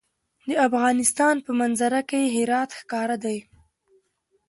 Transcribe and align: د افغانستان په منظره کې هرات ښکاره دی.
د 0.47 0.49
افغانستان 0.67 1.35
په 1.45 1.51
منظره 1.59 2.01
کې 2.09 2.33
هرات 2.35 2.69
ښکاره 2.79 3.17
دی. 3.25 3.37